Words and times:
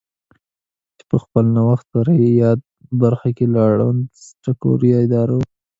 چې 0.97 1.03
په 1.09 1.17
خپل 1.23 1.45
نوښت 1.55 1.85
سره 1.93 2.11
په 2.19 2.27
یاده 2.41 2.65
برخه 3.01 3.29
کې 3.37 3.45
له 3.53 3.59
اړوندو 3.69 4.11
سکټوري 4.25 4.89
ادارو 5.05 5.39